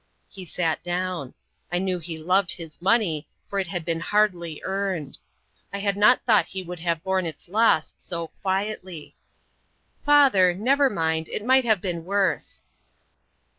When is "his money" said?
2.53-3.27